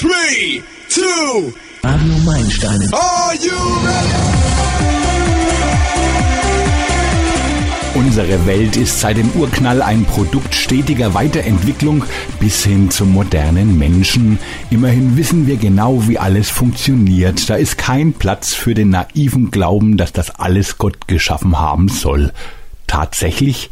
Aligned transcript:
Three, 0.00 0.62
two, 0.88 1.52
Radio 1.82 2.18
Meilensteine. 2.24 2.88
are 2.92 3.34
you 3.34 3.50
ready? 3.84 4.38
Unsere 7.96 8.46
Welt 8.46 8.76
ist 8.76 9.00
seit 9.00 9.16
dem 9.16 9.28
Urknall 9.32 9.82
ein 9.82 10.04
Produkt 10.04 10.54
stetiger 10.54 11.14
Weiterentwicklung 11.14 12.04
bis 12.38 12.62
hin 12.62 12.92
zum 12.92 13.12
modernen 13.12 13.76
Menschen. 13.76 14.38
Immerhin 14.70 15.16
wissen 15.16 15.48
wir 15.48 15.56
genau, 15.56 16.06
wie 16.06 16.16
alles 16.16 16.48
funktioniert. 16.48 17.50
Da 17.50 17.56
ist 17.56 17.76
kein 17.76 18.12
Platz 18.12 18.54
für 18.54 18.74
den 18.74 18.90
naiven 18.90 19.50
Glauben, 19.50 19.96
dass 19.96 20.12
das 20.12 20.30
alles 20.30 20.78
Gott 20.78 21.08
geschaffen 21.08 21.58
haben 21.58 21.88
soll. 21.88 22.32
Tatsächlich, 22.86 23.68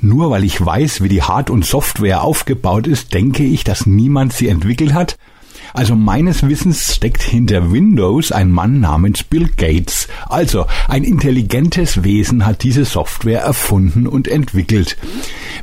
nur 0.00 0.30
weil 0.30 0.42
ich 0.42 0.60
weiß, 0.60 1.02
wie 1.04 1.08
die 1.08 1.22
Hard- 1.22 1.50
und 1.50 1.64
Software 1.64 2.24
aufgebaut 2.24 2.88
ist, 2.88 3.14
denke 3.14 3.44
ich, 3.44 3.62
dass 3.62 3.86
niemand 3.86 4.32
sie 4.32 4.48
entwickelt 4.48 4.92
hat. 4.92 5.16
Also 5.78 5.94
meines 5.94 6.42
Wissens 6.42 6.96
steckt 6.96 7.22
hinter 7.22 7.70
Windows 7.70 8.32
ein 8.32 8.50
Mann 8.50 8.80
namens 8.80 9.22
Bill 9.22 9.48
Gates. 9.56 10.08
Also 10.28 10.66
ein 10.88 11.04
intelligentes 11.04 12.02
Wesen 12.02 12.44
hat 12.46 12.64
diese 12.64 12.84
Software 12.84 13.42
erfunden 13.42 14.08
und 14.08 14.26
entwickelt. 14.26 14.96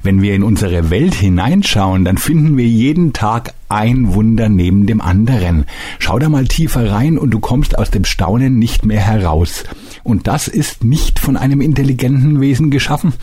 Wenn 0.03 0.21
wir 0.21 0.33
in 0.33 0.43
unsere 0.43 0.89
Welt 0.89 1.15
hineinschauen, 1.15 2.05
dann 2.05 2.17
finden 2.17 2.55
wir 2.55 2.65
jeden 2.65 3.11
Tag 3.11 3.55
ein 3.69 4.13
Wunder 4.13 4.49
neben 4.49 4.85
dem 4.85 5.01
anderen. 5.01 5.65
Schau 5.99 6.19
da 6.19 6.29
mal 6.29 6.47
tiefer 6.47 6.91
rein 6.91 7.17
und 7.17 7.31
du 7.31 7.39
kommst 7.39 7.77
aus 7.77 7.91
dem 7.91 8.05
Staunen 8.05 8.59
nicht 8.59 8.85
mehr 8.85 8.99
heraus. 8.99 9.63
Und 10.03 10.27
das 10.27 10.47
ist 10.47 10.83
nicht 10.83 11.19
von 11.19 11.35
einem 11.35 11.61
intelligenten 11.61 12.39
Wesen 12.39 12.69
geschaffen? 12.69 13.13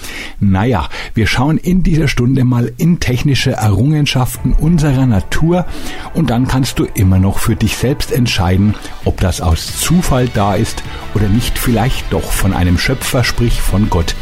Naja, 0.41 0.89
wir 1.15 1.27
schauen 1.29 1.59
in 1.59 1.83
dieser 1.83 2.09
Stunde 2.09 2.45
mal 2.45 2.73
in 2.77 2.99
technische 2.99 3.53
Errungenschaften 3.53 4.53
unserer 4.53 5.07
Natur 5.07 5.67
und 6.15 6.31
dann 6.31 6.49
kannst 6.49 6.79
du 6.79 6.85
immer 6.95 7.21
noch 7.21 7.39
für 7.39 7.55
dich 7.55 7.77
selbst 7.77 8.11
entscheiden, 8.11 8.75
ob 9.05 9.21
das 9.21 9.41
aus 9.41 9.79
Zufall 9.79 10.29
da 10.35 10.55
ist 10.55 10.83
oder 11.15 11.29
nicht 11.29 11.57
vielleicht 11.59 12.13
doch 12.13 12.33
von 12.33 12.53
einem 12.53 12.79
Schöpfer, 12.79 13.23
sprich 13.23 13.61
von 13.61 13.89
Gott. 13.89 14.17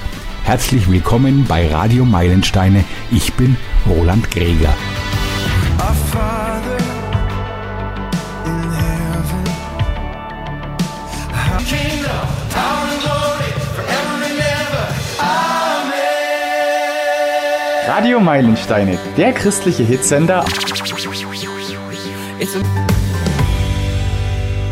Herzlich 0.44 0.90
willkommen 0.90 1.44
bei 1.48 1.68
Radio 1.68 2.04
Meilensteine. 2.04 2.84
Ich 3.10 3.32
bin 3.34 3.56
Roland 3.88 4.30
Greger. 4.30 4.74
Radio 18.00 18.18
Meilensteine, 18.18 18.98
der 19.18 19.34
christliche 19.34 19.82
Hitsender 19.82 20.42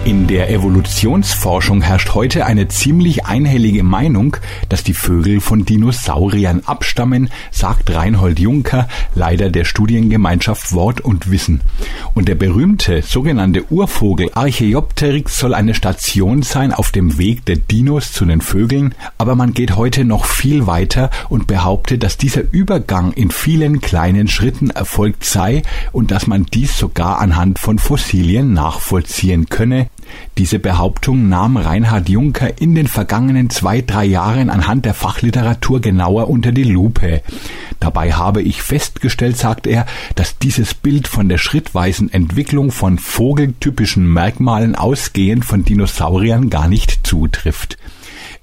In 0.09 0.27
der 0.27 0.51
Evolutionsforschung 0.51 1.83
herrscht 1.83 2.15
heute 2.15 2.47
eine 2.47 2.67
ziemlich 2.69 3.27
einhellige 3.27 3.83
Meinung, 3.83 4.39
dass 4.71 4.83
die 4.83 4.95
Vögel 4.95 5.39
von 5.39 5.67
Dinosauriern 5.67 6.63
abstammen, 6.65 7.29
sagt 7.51 7.95
Reinhold 7.95 8.39
Juncker, 8.39 8.89
Leiter 9.15 9.51
der 9.51 9.67
Studiengemeinschaft 9.67 10.73
Wort 10.73 11.03
und 11.03 11.31
Wissen. 11.31 11.61
Und 12.15 12.27
der 12.27 12.37
berühmte 12.37 13.03
sogenannte 13.03 13.71
Urvogel 13.71 14.31
Archaeopteryx 14.33 15.39
soll 15.39 15.53
eine 15.53 15.75
Station 15.75 16.43
sein 16.43 16.73
auf 16.73 16.91
dem 16.91 17.19
Weg 17.19 17.45
der 17.45 17.57
Dinos 17.57 18.11
zu 18.11 18.25
den 18.25 18.41
Vögeln, 18.41 18.95
aber 19.19 19.35
man 19.35 19.53
geht 19.53 19.77
heute 19.77 20.07
noch 20.07 20.25
viel 20.25 20.67
weiter 20.67 21.11
und 21.29 21.47
behauptet, 21.47 22.03
dass 22.03 22.17
dieser 22.17 22.51
Übergang 22.51 23.13
in 23.13 23.31
vielen 23.31 23.83
kleinen 23.83 24.29
Schritten 24.29 24.71
erfolgt 24.71 25.27
sei 25.27 25.61
und 25.93 26.11
dass 26.11 26.27
man 26.27 26.47
dies 26.47 26.79
sogar 26.79 27.19
anhand 27.19 27.59
von 27.59 27.79
Fossilien 27.79 28.55
nachvollziehen 28.55 29.51
könne, 29.51 29.89
diese 30.37 30.59
Behauptung 30.59 31.29
nahm 31.29 31.57
Reinhard 31.57 32.09
Juncker 32.09 32.61
in 32.61 32.75
den 32.75 32.87
vergangenen 32.87 33.51
zwei, 33.51 33.81
drei 33.81 34.05
Jahren 34.05 34.51
anhand 34.51 34.85
der 34.85 34.95
Fachliteratur 34.95 35.81
genauer 35.81 36.29
unter 36.29 36.53
die 36.53 36.65
Lupe. 36.65 37.23
Dabei 37.81 38.13
habe 38.13 38.43
ich 38.43 38.63
festgestellt, 38.63 39.37
sagt 39.37 39.67
er, 39.67 39.87
dass 40.15 40.39
dieses 40.39 40.75
Bild 40.75 41.09
von 41.09 41.29
der 41.29 41.39
schrittweisen 41.39 42.13
Entwicklung 42.13 42.71
von 42.71 42.99
vogeltypischen 42.99 44.07
Merkmalen 44.13 44.75
ausgehend 44.75 45.45
von 45.45 45.65
Dinosauriern 45.65 46.51
gar 46.51 46.69
nicht 46.69 47.07
zutrifft. 47.07 47.77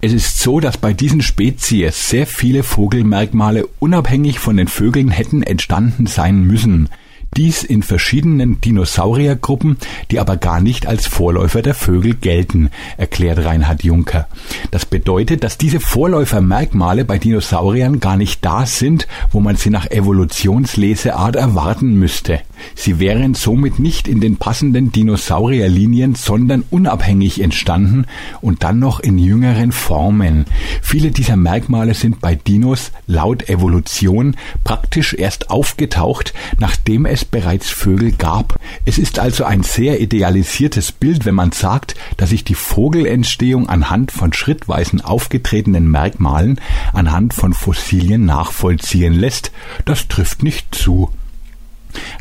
Es 0.01 0.13
ist 0.13 0.39
so, 0.39 0.59
dass 0.59 0.77
bei 0.77 0.93
diesen 0.93 1.21
Spezies 1.21 2.09
sehr 2.09 2.27
viele 2.27 2.63
Vogelmerkmale 2.63 3.67
unabhängig 3.79 4.39
von 4.39 4.57
den 4.57 4.67
Vögeln 4.67 5.09
hätten 5.09 5.41
entstanden 5.41 6.05
sein 6.05 6.43
müssen. 6.43 6.89
Dies 7.37 7.63
in 7.63 7.83
verschiedenen 7.83 8.61
Dinosauriergruppen, 8.61 9.77
die 10.09 10.19
aber 10.19 10.37
gar 10.37 10.61
nicht 10.61 10.87
als 10.87 11.05
Vorläufer 11.05 11.61
der 11.61 11.73
Vögel 11.73 12.15
gelten, 12.15 12.69
erklärt 12.97 13.43
Reinhard 13.43 13.83
Juncker. 13.83 14.27
Das 14.71 14.85
bedeutet, 14.85 15.43
dass 15.43 15.57
diese 15.57 15.81
Vorläufermerkmale 15.81 17.03
bei 17.03 17.17
Dinosauriern 17.17 17.99
gar 17.99 18.15
nicht 18.15 18.45
da 18.45 18.65
sind, 18.65 19.07
wo 19.31 19.41
man 19.41 19.57
sie 19.57 19.69
nach 19.69 19.91
Evolutionsleseart 19.91 21.35
erwarten 21.35 21.95
müsste. 21.95 22.39
Sie 22.73 22.99
wären 22.99 23.33
somit 23.33 23.79
nicht 23.79 24.07
in 24.07 24.21
den 24.21 24.37
passenden 24.37 24.91
Dinosaurierlinien, 24.91 26.15
sondern 26.15 26.63
unabhängig 26.69 27.41
entstanden 27.41 28.05
und 28.41 28.63
dann 28.63 28.79
noch 28.79 28.99
in 28.99 29.17
jüngeren 29.17 29.71
Formen. 29.71 30.45
Viele 30.81 31.11
dieser 31.11 31.35
Merkmale 31.35 31.93
sind 31.93 32.21
bei 32.21 32.35
Dinos 32.35 32.91
laut 33.07 33.49
Evolution 33.49 34.35
praktisch 34.63 35.13
erst 35.13 35.49
aufgetaucht, 35.49 36.33
nachdem 36.59 37.05
bereits 37.23 37.69
Vögel 37.69 38.11
gab. 38.11 38.59
Es 38.83 38.97
ist 38.97 39.19
also 39.19 39.45
ein 39.45 39.63
sehr 39.63 40.01
idealisiertes 40.01 40.91
Bild, 40.91 41.25
wenn 41.25 41.35
man 41.35 41.53
sagt, 41.53 41.95
dass 42.17 42.31
sich 42.31 42.43
die 42.43 42.55
Vogelentstehung 42.55 43.69
anhand 43.69 44.11
von 44.11 44.33
schrittweisen 44.33 44.99
aufgetretenen 44.99 45.89
Merkmalen 45.89 46.59
anhand 46.91 47.33
von 47.33 47.53
Fossilien 47.53 48.25
nachvollziehen 48.25 49.13
lässt. 49.13 49.51
Das 49.85 50.07
trifft 50.09 50.43
nicht 50.43 50.75
zu. 50.75 51.09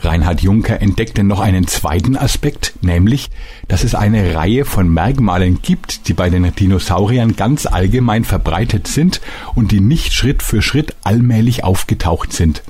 Reinhard 0.01 0.41
Juncker 0.41 0.81
entdeckte 0.81 1.25
noch 1.25 1.41
einen 1.41 1.67
zweiten 1.67 2.17
Aspekt, 2.17 2.75
nämlich, 2.83 3.31
dass 3.69 3.85
es 3.85 3.95
eine 3.95 4.35
Reihe 4.35 4.65
von 4.65 4.89
Merkmalen 4.89 5.61
gibt, 5.62 6.09
die 6.09 6.15
bei 6.15 6.31
den 6.31 6.55
Dinosauriern 6.55 7.37
ganz 7.37 7.67
allgemein 7.67 8.25
verbreitet 8.25 8.87
sind 8.87 9.21
und 9.55 9.73
die 9.73 9.81
nicht 9.81 10.12
Schritt 10.12 10.43
für 10.43 10.62
Schritt 10.62 10.95
allmählich 11.05 11.65
aufgetaucht 11.65 12.33
sind. 12.33 12.62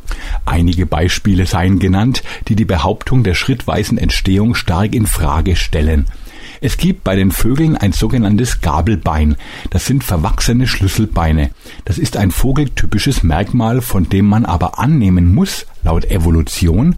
Einige 0.44 0.86
Beispiele 0.86 1.46
seien 1.46 1.78
genannt, 1.78 2.22
die 2.48 2.56
die 2.56 2.64
Behauptung 2.64 3.24
der 3.24 3.34
schrittweisen 3.34 3.98
Entstehung 3.98 4.54
stark 4.54 4.94
in 4.94 5.06
Frage 5.06 5.56
stellen. 5.56 6.06
Es 6.64 6.78
gibt 6.78 7.04
bei 7.04 7.14
den 7.14 7.30
Vögeln 7.30 7.76
ein 7.76 7.92
sogenanntes 7.92 8.62
Gabelbein. 8.62 9.36
Das 9.68 9.84
sind 9.84 10.02
verwachsene 10.02 10.66
Schlüsselbeine. 10.66 11.50
Das 11.84 11.98
ist 11.98 12.16
ein 12.16 12.30
vogeltypisches 12.30 13.22
Merkmal, 13.22 13.82
von 13.82 14.08
dem 14.08 14.24
man 14.24 14.46
aber 14.46 14.78
annehmen 14.78 15.34
muss, 15.34 15.66
laut 15.82 16.06
Evolution, 16.06 16.96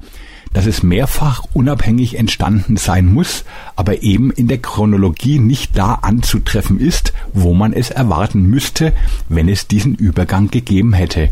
dass 0.52 0.66
es 0.66 0.82
mehrfach 0.82 1.44
unabhängig 1.52 2.18
entstanden 2.18 2.76
sein 2.76 3.12
muss, 3.12 3.44
aber 3.76 4.02
eben 4.02 4.30
in 4.30 4.48
der 4.48 4.58
Chronologie 4.58 5.38
nicht 5.38 5.76
da 5.76 5.94
anzutreffen 5.94 6.80
ist, 6.80 7.12
wo 7.32 7.54
man 7.54 7.72
es 7.72 7.90
erwarten 7.90 8.42
müsste, 8.42 8.92
wenn 9.28 9.48
es 9.48 9.68
diesen 9.68 9.94
Übergang 9.94 10.50
gegeben 10.50 10.92
hätte. 10.92 11.30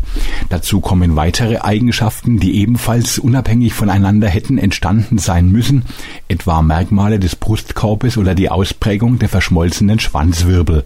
Dazu 0.49 0.79
kommen 0.79 1.15
weitere 1.15 1.57
Eigenschaften, 1.57 2.39
die 2.39 2.59
ebenfalls 2.59 3.17
unabhängig 3.17 3.73
voneinander 3.73 4.27
hätten 4.27 4.57
entstanden 4.57 5.17
sein 5.17 5.51
müssen, 5.51 5.83
etwa 6.27 6.61
Merkmale 6.61 7.19
des 7.19 7.35
Brustkorbes 7.35 8.17
oder 8.17 8.35
die 8.35 8.49
Ausprägung 8.49 9.19
der 9.19 9.29
verschmolzenen 9.29 9.99
Schwanzwirbel. 9.99 10.85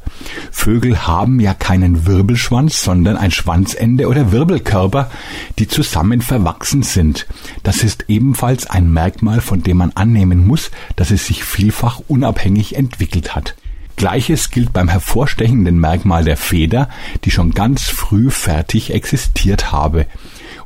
Vögel 0.51 1.07
haben 1.07 1.39
ja 1.39 1.53
keinen 1.53 2.05
Wirbelschwanz, 2.05 2.83
sondern 2.83 3.17
ein 3.17 3.31
Schwanzende 3.31 4.07
oder 4.07 4.31
Wirbelkörper, 4.31 5.09
die 5.57 5.67
zusammen 5.67 6.21
verwachsen 6.21 6.83
sind. 6.83 7.27
Das 7.63 7.83
ist 7.83 8.05
ebenfalls 8.19 8.69
ein 8.69 8.91
Merkmal, 8.91 9.39
von 9.39 9.63
dem 9.63 9.77
man 9.77 9.93
annehmen 9.93 10.45
muss, 10.45 10.71
dass 10.97 11.09
es 11.09 11.25
sich 11.25 11.45
vielfach 11.45 12.01
unabhängig 12.09 12.75
entwickelt 12.75 13.33
hat. 13.33 13.55
Gleiches 13.95 14.51
gilt 14.51 14.73
beim 14.73 14.89
hervorstechenden 14.89 15.79
Merkmal 15.79 16.25
der 16.25 16.35
Feder, 16.37 16.89
die 17.23 17.31
schon 17.31 17.53
ganz 17.53 17.83
früh 17.83 18.29
fertig 18.29 18.93
existiert 18.93 19.71
habe. 19.71 20.05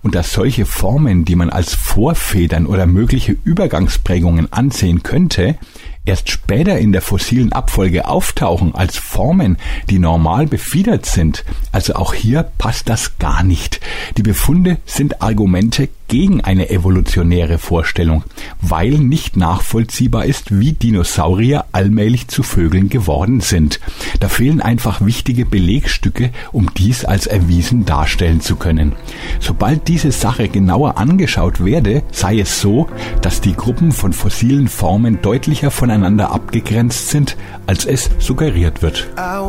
Und 0.02 0.16
dass 0.16 0.34
solche 0.34 0.66
Formen, 0.66 1.26
die 1.26 1.36
man 1.36 1.50
als 1.50 1.76
Vorfedern 1.76 2.66
oder 2.66 2.88
mögliche 2.88 3.36
Übergangsprägungen 3.44 4.52
ansehen 4.52 5.04
könnte, 5.04 5.58
erst 6.06 6.30
später 6.30 6.78
in 6.78 6.92
der 6.92 7.02
fossilen 7.02 7.54
Abfolge 7.54 8.08
auftauchen 8.08 8.76
als 8.76 8.98
Formen, 8.98 9.58
die 9.90 10.00
normal 10.00 10.48
befiedert 10.48 11.06
sind, 11.06 11.46
also 11.72 11.96
auch 11.96 12.14
hier 12.14 12.44
passt 12.58 12.90
das 12.90 13.18
gar 13.18 13.44
nicht. 13.44 13.80
Die 14.18 14.24
Befunde 14.24 14.78
sind 14.86 15.22
Argumente 15.22 15.90
gegen 16.08 16.42
eine 16.42 16.70
evolutionäre 16.70 17.58
Vorstellung, 17.58 18.24
weil 18.62 18.92
nicht 18.92 19.38
nachvollziehbar 19.38 20.26
ist, 20.26 20.58
wie 20.60 20.74
Dinosaurier 20.74 21.66
allmählich 21.72 22.28
zu 22.28 22.44
Vögeln 22.44 22.90
geworden 22.90 23.42
sind. 23.42 23.80
Da 24.20 24.30
fehlen 24.30 24.62
einfach 24.62 25.02
wichtige 25.02 25.46
Belegstücke, 25.46 26.32
um 26.52 26.74
dies 26.74 27.06
als 27.06 27.28
erwiesen 27.28 27.86
darstellen 27.86 28.42
zu 28.42 28.56
können. 28.56 28.94
Sobald 29.40 29.88
diese 29.88 30.12
Sache 30.12 30.50
genauer 30.50 30.98
angeschaut 30.98 31.64
werde, 31.64 32.04
sei 32.12 32.40
es 32.40 32.62
so, 32.62 32.88
dass 33.22 33.42
die 33.42 33.56
Gruppen 33.56 33.92
von 33.92 34.14
fossilen 34.14 34.68
Formen 34.68 35.22
deutlicher 35.22 35.72
voneinander 35.72 36.32
abgegrenzt 36.32 37.10
sind, 37.10 37.38
als 37.66 37.86
es 37.86 38.10
suggeriert 38.20 38.82
wird. 38.82 39.10
I 39.18 39.40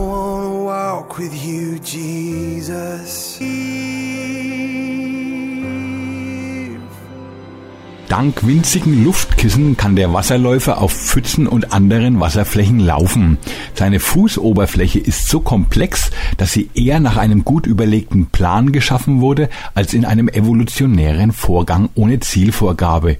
Dank 8.15 8.47
winzigen 8.47 9.03
Luftkissen 9.03 9.77
kann 9.77 9.97
der 9.97 10.13
Wasserläufer 10.13 10.81
auf 10.81 10.93
Pfützen 10.93 11.49
und 11.49 11.73
anderen 11.73 12.21
Wasserflächen 12.21 12.79
laufen. 12.79 13.39
Seine 13.75 13.99
Fußoberfläche 13.99 15.01
ist 15.01 15.29
so 15.29 15.41
komplex, 15.41 16.13
dass 16.37 16.53
sie 16.53 16.71
eher 16.75 17.01
nach 17.01 17.17
einem 17.17 17.45
gut 17.45 17.67
überlegten 17.67 18.27
Plan 18.27 18.71
geschaffen 18.71 19.21
wurde, 19.21 19.49
als 19.75 19.95
in 19.95 20.05
einem 20.05 20.29
evolutionären 20.29 21.33
Vorgang 21.33 21.89
ohne 21.97 22.21
Zielvorgabe. 22.21 23.17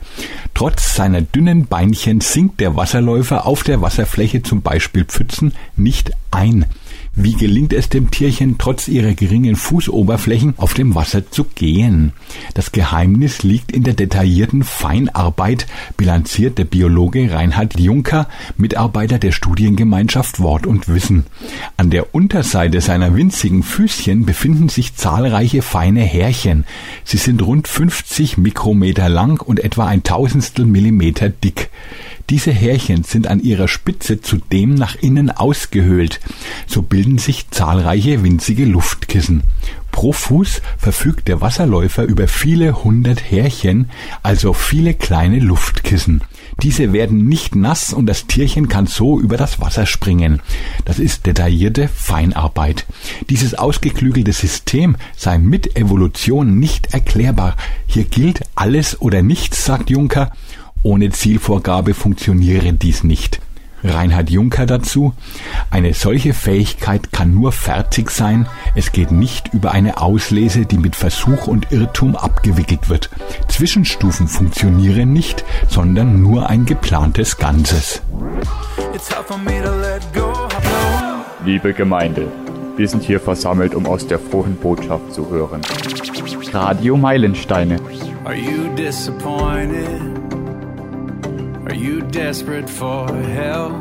Trotz 0.55 0.95
seiner 0.95 1.23
dünnen 1.23 1.67
Beinchen 1.67 2.21
sinkt 2.21 2.61
der 2.61 2.77
Wasserläufer 2.77 3.47
auf 3.47 3.65
der 3.65 3.83
Wasserfläche 3.83 4.45
zum 4.45 4.63
Beispiel 4.63 5.07
Pfützen 5.07 5.55
nicht 5.75 6.13
ein. 6.31 6.67
Wie 7.17 7.35
gelingt 7.35 7.73
es 7.73 7.89
dem 7.89 8.11
Tierchen, 8.11 8.57
trotz 8.59 8.89
ihrer 8.89 9.15
geringen 9.15 9.55
Fußoberflächen 9.55 10.55
auf 10.57 10.75
dem 10.75 10.97
Wasser 10.97 11.31
zu 11.31 11.45
gehen? 11.45 12.13
Das 12.55 12.73
Geheimnis 12.73 13.45
liegt 13.45 13.71
in 13.71 13.85
der 13.85 13.95
detaillierten 13.95 14.65
Feinarbeit, 14.65 15.69
bilanziert 15.97 16.59
der 16.59 16.65
Biologe 16.65 17.31
Reinhard 17.33 17.79
Juncker, 17.79 18.29
Mitarbeiter 18.57 19.21
der 19.21 19.31
Studiengemeinschaft 19.31 20.41
Wort 20.41 20.67
und 20.67 20.89
Wissen. 20.89 21.25
An 21.77 21.91
der 21.91 22.17
Unterseite 22.17 22.81
seiner 22.81 23.15
winzigen 23.15 23.63
Füßchen 23.63 24.27
befinden 24.27 24.69
sich 24.69 24.97
zahlreiche 24.97 25.63
feine 25.63 26.03
Härchen. 26.03 26.65
Sie 27.05 27.19
sind 27.19 27.43
rund 27.43 27.69
50 27.69 28.39
Mikrometer 28.39 29.09
lang 29.09 29.41
und 29.41 29.61
etwa 29.61 29.87
ein 29.87 30.03
Tausendstel 30.03 30.67
Millimeter 30.67 31.29
dick. 31.29 31.71
Diese 32.31 32.53
Härchen 32.53 33.05
sind 33.05 33.27
an 33.27 33.41
ihrer 33.41 33.69
Spitze 33.69 34.21
zudem 34.21 34.75
nach 34.75 34.95
innen 34.97 35.31
ausgehöhlt. 35.31 36.21
So 36.67 36.83
bilden 36.83 37.19
sich 37.19 37.51
zahlreiche 37.51 38.23
winzige 38.23 38.65
Luftkissen. 38.65 39.43
Pro 39.93 40.13
Fuß 40.13 40.61
verfügt 40.77 41.29
der 41.29 41.41
Wasserläufer 41.41 42.03
über 42.03 42.27
viele 42.27 42.83
hundert 42.83 43.31
Härchen, 43.31 43.91
also 44.23 44.53
viele 44.53 44.95
kleine 44.95 45.39
Luftkissen. 45.39 46.23
Diese 46.63 46.93
werden 46.93 47.29
nicht 47.29 47.55
nass 47.55 47.93
und 47.93 48.07
das 48.07 48.27
Tierchen 48.27 48.69
kann 48.69 48.87
so 48.87 49.21
über 49.21 49.37
das 49.37 49.61
Wasser 49.61 49.87
springen. 49.87 50.41
Das 50.85 50.99
ist 50.99 51.27
detaillierte 51.27 51.89
Feinarbeit. 51.89 52.87
Dieses 53.29 53.55
ausgeklügelte 53.55 54.33
System 54.33 54.97
sei 55.17 55.39
mit 55.39 55.77
Evolution 55.77 56.59
nicht 56.59 56.93
erklärbar. 56.93 57.57
Hier 57.87 58.05
gilt 58.05 58.43
alles 58.55 59.01
oder 59.01 59.23
nichts, 59.23 59.65
sagt 59.65 59.91
Juncker. 59.91 60.33
Ohne 60.85 61.09
Zielvorgabe 61.09 61.95
funktioniere 61.95 62.75
dies 62.75 63.05
nicht. 63.05 63.41
Reinhard 63.83 64.29
Juncker 64.29 64.67
dazu, 64.67 65.15
eine 65.71 65.95
solche 65.95 66.35
Fähigkeit 66.35 67.11
kann 67.11 67.35
nur 67.35 67.53
fertig 67.53 68.11
sein, 68.11 68.47
es 68.75 68.93
geht 68.93 69.11
nicht 69.11 69.55
über 69.55 69.73
eine 69.73 70.03
Auslese, 70.03 70.67
die 70.67 70.77
mit 70.77 70.95
Versuch 70.95 71.47
und 71.47 71.73
Irrtum 71.73 72.17
abgewickelt 72.17 72.91
wird. 72.91 73.09
Zwischenstufen 73.49 74.29
funktionieren 74.29 75.15
nicht, 75.15 75.43
sondern 75.69 76.21
nur 76.21 76.51
ein 76.51 76.67
geplantes 76.67 77.39
Ganzes. 77.39 78.03
It's 78.95 79.11
hard 79.11 79.27
for 79.27 79.39
me 79.39 79.63
to 79.63 79.75
let 79.81 80.03
go. 80.13 80.33
No. 80.33 81.47
Liebe 81.47 81.73
Gemeinde, 81.73 82.31
wir 82.77 82.89
sind 82.89 83.03
hier 83.03 83.21
versammelt, 83.21 83.75
um 83.75 83.87
aus 83.87 84.07
der 84.07 84.19
frohen 84.19 84.57
Botschaft 84.57 85.15
zu 85.15 85.31
hören. 85.31 85.63
Radio 86.53 86.99
Meilensteine. 86.99 87.79
Are 88.25 88.35
you 88.35 88.69
disappointed? 88.77 90.24
You 91.75 92.03
desperate 92.03 92.69
for 92.69 93.09
help? 93.09 93.73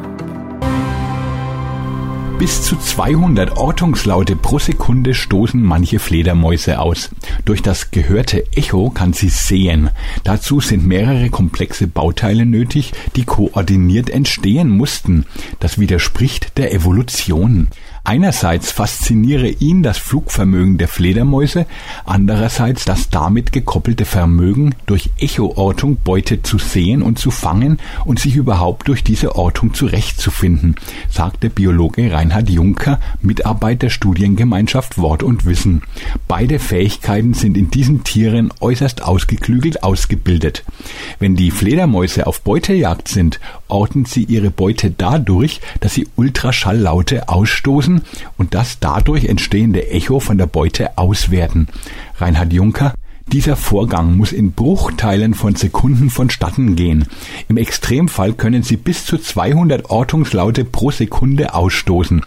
Bis 2.39 2.63
zu 2.63 2.75
200 2.75 3.55
Ortungslaute 3.55 4.35
pro 4.35 4.57
Sekunde 4.57 5.13
stoßen 5.13 5.61
manche 5.61 5.99
Fledermäuse 5.99 6.79
aus. 6.79 7.11
Durch 7.45 7.61
das 7.61 7.91
gehörte 7.91 8.45
Echo 8.55 8.89
kann 8.89 9.13
sie 9.13 9.29
sehen. 9.29 9.91
Dazu 10.23 10.59
sind 10.59 10.85
mehrere 10.85 11.29
komplexe 11.29 11.85
Bauteile 11.85 12.47
nötig, 12.47 12.93
die 13.15 13.25
koordiniert 13.25 14.09
entstehen 14.09 14.69
mussten. 14.69 15.25
Das 15.59 15.79
widerspricht 15.79 16.57
der 16.57 16.73
Evolution. 16.73 17.67
Einerseits 18.05 18.69
fasziniere 18.69 19.47
ihn 19.47 19.81
das 19.81 19.97
Flugvermögen 19.97 20.77
der 20.77 20.89
Fledermäuse, 20.89 21.65
andererseits 22.03 22.83
das 22.83 23.09
damit 23.09 23.53
gekoppelte 23.53 24.03
Vermögen, 24.03 24.75
durch 24.87 25.11
Echoortung 25.17 25.95
Beute 26.03 26.41
zu 26.41 26.57
sehen 26.57 27.01
und 27.01 27.17
zu 27.17 27.31
fangen 27.31 27.77
und 28.03 28.19
sich 28.19 28.35
überhaupt 28.35 28.89
durch 28.89 29.05
diese 29.05 29.37
Ortung 29.37 29.73
zurechtzufinden, 29.73 30.75
sagt 31.09 31.43
der 31.43 31.49
Biologe 31.49 32.11
Reinhard 32.11 32.49
Juncker, 32.49 32.99
Mitarbeiter 33.21 33.89
Studiengemeinschaft 33.89 34.97
Wort 34.97 35.23
und 35.23 35.45
Wissen. 35.45 35.81
Beide 36.27 36.59
Fähigkeiten 36.59 37.33
sind 37.33 37.55
in 37.55 37.71
diesen 37.71 38.03
Tieren 38.03 38.51
äußerst 38.59 39.01
ausgeklügelt 39.01 39.81
ausgebildet. 39.81 40.65
Wenn 41.19 41.37
die 41.37 41.51
Fledermäuse 41.51 42.27
auf 42.27 42.41
Beutejagd 42.41 43.07
sind, 43.07 43.39
orten 43.69 44.03
sie 44.03 44.25
ihre 44.25 44.51
Beute 44.51 44.91
dadurch, 44.91 45.61
dass 45.79 45.93
sie 45.93 46.05
Ultraschalllaute 46.17 47.29
ausstoßen 47.29 47.92
und 48.37 48.53
das 48.53 48.79
dadurch 48.79 49.25
entstehende 49.25 49.87
Echo 49.89 50.19
von 50.19 50.37
der 50.37 50.47
Beute 50.47 50.97
auswerten. 50.97 51.67
Reinhard 52.17 52.53
Juncker 52.53 52.93
dieser 53.31 53.55
Vorgang 53.55 54.17
muss 54.17 54.31
in 54.31 54.51
Bruchteilen 54.51 55.33
von 55.33 55.55
Sekunden 55.55 56.09
vonstatten 56.09 56.75
gehen. 56.75 57.07
Im 57.47 57.57
Extremfall 57.57 58.33
können 58.33 58.63
sie 58.63 58.77
bis 58.77 59.05
zu 59.05 59.17
200 59.17 59.89
Ortungslaute 59.89 60.65
pro 60.65 60.91
Sekunde 60.91 61.55
ausstoßen. 61.55 62.21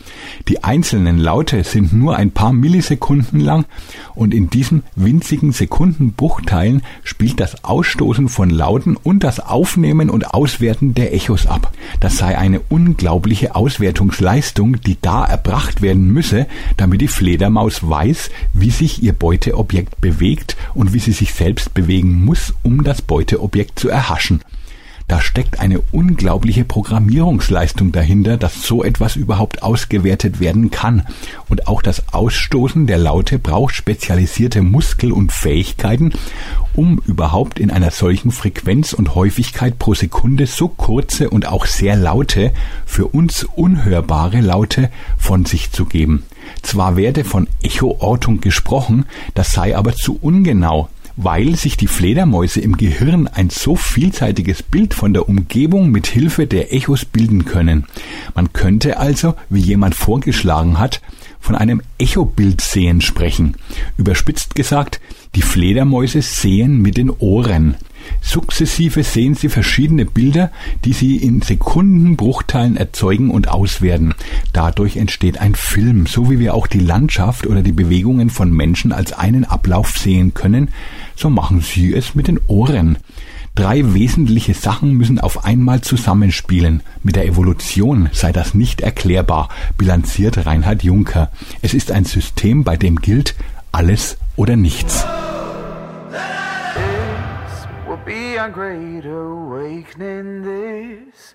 Die 0.48 0.64
einzelnen 0.64 1.18
Laute 1.18 1.62
sind 1.64 1.92
nur 1.92 2.16
ein 2.16 2.30
paar 2.30 2.52
Millisekunden 2.52 3.40
lang 3.40 3.66
und 4.14 4.32
in 4.32 4.48
diesen 4.48 4.82
winzigen 4.96 5.52
Sekundenbruchteilen 5.52 6.82
spielt 7.04 7.40
das 7.40 7.62
Ausstoßen 7.62 8.28
von 8.28 8.50
Lauten 8.50 8.96
und 8.96 9.22
das 9.22 9.38
Aufnehmen 9.38 10.08
und 10.10 10.32
Auswerten 10.32 10.94
der 10.94 11.14
Echos 11.14 11.46
ab. 11.46 11.72
Das 12.00 12.16
sei 12.16 12.38
eine 12.38 12.60
unglaubliche 12.68 13.54
Auswertungsleistung, 13.54 14.80
die 14.80 14.96
da 15.00 15.24
erbracht 15.24 15.82
werden 15.82 16.12
müsse, 16.12 16.46
damit 16.76 17.00
die 17.00 17.08
Fledermaus 17.08 17.88
weiß, 17.88 18.30
wie 18.54 18.70
sich 18.70 19.02
ihr 19.02 19.12
Beuteobjekt 19.12 20.00
bewegt 20.00 20.56
und 20.86 20.92
wie 20.92 21.00
sie 21.00 21.12
sich 21.12 21.34
selbst 21.34 21.74
bewegen 21.74 22.24
muss, 22.24 22.54
um 22.62 22.84
das 22.84 23.02
Beuteobjekt 23.02 23.76
zu 23.76 23.88
erhaschen. 23.88 24.40
Da 25.08 25.20
steckt 25.20 25.60
eine 25.60 25.80
unglaubliche 25.92 26.64
Programmierungsleistung 26.64 27.92
dahinter, 27.92 28.36
dass 28.36 28.62
so 28.62 28.82
etwas 28.82 29.14
überhaupt 29.14 29.62
ausgewertet 29.62 30.40
werden 30.40 30.72
kann. 30.72 31.06
Und 31.48 31.68
auch 31.68 31.80
das 31.80 32.12
Ausstoßen 32.12 32.88
der 32.88 32.98
Laute 32.98 33.38
braucht 33.38 33.76
spezialisierte 33.76 34.62
Muskel 34.62 35.12
und 35.12 35.30
Fähigkeiten, 35.30 36.12
um 36.74 37.00
überhaupt 37.06 37.60
in 37.60 37.70
einer 37.70 37.92
solchen 37.92 38.32
Frequenz 38.32 38.92
und 38.94 39.14
Häufigkeit 39.14 39.78
pro 39.78 39.94
Sekunde 39.94 40.46
so 40.46 40.66
kurze 40.66 41.30
und 41.30 41.46
auch 41.46 41.66
sehr 41.66 41.94
laute, 41.94 42.52
für 42.84 43.06
uns 43.06 43.44
unhörbare 43.44 44.40
Laute 44.40 44.90
von 45.16 45.44
sich 45.44 45.70
zu 45.70 45.84
geben. 45.84 46.24
Zwar 46.62 46.96
werde 46.96 47.22
von 47.22 47.48
Echoortung 47.62 48.40
gesprochen, 48.40 49.06
das 49.34 49.52
sei 49.52 49.76
aber 49.76 49.94
zu 49.94 50.18
ungenau, 50.20 50.88
weil 51.16 51.56
sich 51.56 51.76
die 51.76 51.86
Fledermäuse 51.86 52.60
im 52.60 52.76
Gehirn 52.76 53.26
ein 53.26 53.50
so 53.50 53.74
vielseitiges 53.74 54.62
Bild 54.62 54.94
von 54.94 55.14
der 55.14 55.28
Umgebung 55.28 55.90
mit 55.90 56.06
Hilfe 56.06 56.46
der 56.46 56.72
Echos 56.72 57.04
bilden 57.04 57.44
können. 57.44 57.86
Man 58.34 58.52
könnte 58.52 58.98
also, 58.98 59.34
wie 59.48 59.60
jemand 59.60 59.94
vorgeschlagen 59.94 60.78
hat, 60.78 61.00
von 61.46 61.54
einem 61.54 61.80
Echobild 61.98 62.60
sehen 62.60 63.00
sprechen. 63.00 63.54
Überspitzt 63.96 64.56
gesagt, 64.56 65.00
die 65.36 65.42
Fledermäuse 65.42 66.20
sehen 66.20 66.82
mit 66.82 66.96
den 66.96 67.08
Ohren. 67.08 67.76
Sukzessive 68.20 69.04
sehen 69.04 69.34
sie 69.34 69.48
verschiedene 69.48 70.06
Bilder, 70.06 70.50
die 70.84 70.92
sie 70.92 71.16
in 71.16 71.42
Sekundenbruchteilen 71.42 72.76
erzeugen 72.76 73.30
und 73.30 73.46
auswerten. 73.46 74.14
Dadurch 74.52 74.96
entsteht 74.96 75.38
ein 75.38 75.54
Film, 75.54 76.06
so 76.06 76.30
wie 76.30 76.40
wir 76.40 76.52
auch 76.52 76.66
die 76.66 76.80
Landschaft 76.80 77.46
oder 77.46 77.62
die 77.62 77.72
Bewegungen 77.72 78.28
von 78.28 78.52
Menschen 78.52 78.90
als 78.90 79.12
einen 79.12 79.44
Ablauf 79.44 79.96
sehen 79.96 80.34
können, 80.34 80.70
so 81.14 81.30
machen 81.30 81.60
sie 81.60 81.94
es 81.94 82.16
mit 82.16 82.26
den 82.26 82.40
Ohren. 82.48 82.98
Drei 83.56 83.94
wesentliche 83.94 84.52
Sachen 84.52 84.92
müssen 84.92 85.18
auf 85.18 85.46
einmal 85.46 85.80
zusammenspielen. 85.80 86.82
Mit 87.02 87.16
der 87.16 87.24
Evolution 87.24 88.10
sei 88.12 88.30
das 88.30 88.52
nicht 88.52 88.82
erklärbar, 88.82 89.48
bilanziert 89.78 90.44
Reinhard 90.44 90.82
Juncker. 90.84 91.30
Es 91.62 91.72
ist 91.72 91.90
ein 91.90 92.04
System, 92.04 92.64
bei 92.64 92.76
dem 92.76 92.96
gilt 93.00 93.34
alles 93.72 94.18
oder 94.36 94.56
nichts. 94.56 95.06
Be 98.04 98.38
our 98.38 98.48
great 98.48 99.04
awakening. 99.04 100.44
This 100.44 101.34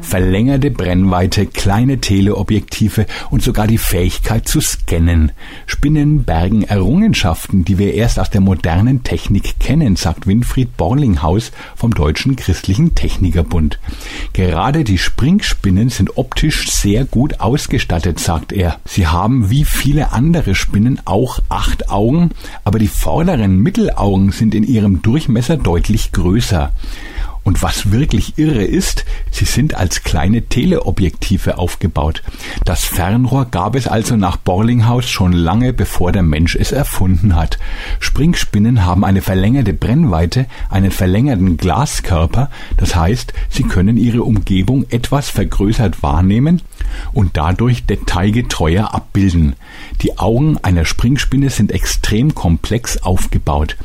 Verlängerte 0.00 0.70
Brennweite, 0.70 1.44
kleine 1.44 2.00
Teleobjektive 2.00 3.04
und 3.28 3.42
sogar 3.42 3.66
die 3.66 3.76
Fähigkeit 3.76 4.48
zu 4.48 4.62
scannen. 4.62 5.30
Spinnen 5.66 6.24
bergen 6.24 6.62
Errungenschaften, 6.62 7.66
die 7.66 7.76
wir 7.76 7.92
erst 7.92 8.18
aus 8.18 8.30
der 8.30 8.40
modernen 8.40 9.02
Technik 9.02 9.60
kennen, 9.60 9.96
sagt 9.96 10.26
Winfried 10.26 10.74
Borlinghaus 10.78 11.52
vom 11.76 11.92
Deutschen 11.92 12.36
Christlichen 12.36 12.94
Technikerbund. 12.94 13.78
Gerade 14.32 14.82
die 14.82 14.96
Springspinnen 14.96 15.90
sind 15.90 16.16
optisch 16.16 16.70
sehr 16.70 17.04
gut 17.04 17.40
ausgestattet, 17.40 18.20
sagt 18.20 18.54
er. 18.54 18.78
Sie 18.86 19.06
haben 19.06 19.50
wie 19.50 19.66
viele 19.66 20.12
andere 20.12 20.54
Spinnen 20.54 20.98
auch 21.04 21.40
acht 21.50 21.90
Augen, 21.90 22.30
aber 22.64 22.78
die 22.78 22.88
vorderen 22.88 23.58
Mittelaugen 23.58 24.32
sind 24.32 24.54
in 24.54 24.64
ihrem 24.64 25.02
Durchmesser 25.02 25.58
deutlich 25.58 26.10
größer. 26.12 26.72
Und 27.44 27.62
was 27.62 27.92
wirklich 27.92 28.38
irre 28.38 28.64
ist, 28.64 29.04
sie 29.30 29.44
sind 29.44 29.74
als 29.74 30.02
kleine 30.02 30.42
Teleobjektive 30.42 31.58
aufgebaut. 31.58 32.22
Das 32.64 32.84
Fernrohr 32.84 33.44
gab 33.50 33.76
es 33.76 33.86
also 33.86 34.16
nach 34.16 34.38
Borlinghaus 34.38 35.08
schon 35.08 35.32
lange 35.32 35.74
bevor 35.74 36.10
der 36.10 36.22
Mensch 36.22 36.56
es 36.56 36.72
erfunden 36.72 37.36
hat. 37.36 37.58
Springspinnen 38.00 38.86
haben 38.86 39.04
eine 39.04 39.20
verlängerte 39.20 39.74
Brennweite, 39.74 40.46
einen 40.70 40.90
verlängerten 40.90 41.58
Glaskörper, 41.58 42.50
das 42.78 42.96
heißt, 42.96 43.34
sie 43.50 43.64
können 43.64 43.98
ihre 43.98 44.22
Umgebung 44.22 44.86
etwas 44.88 45.28
vergrößert 45.28 46.02
wahrnehmen 46.02 46.62
und 47.12 47.36
dadurch 47.36 47.84
detailgetreuer 47.84 48.94
abbilden. 48.94 49.54
Die 50.02 50.18
Augen 50.18 50.58
einer 50.62 50.84
Springspinne 50.84 51.50
sind 51.50 51.72
extrem 51.72 52.34
komplex 52.34 53.02
aufgebaut. 53.02 53.76